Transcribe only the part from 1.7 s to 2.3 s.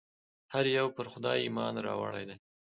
راوړی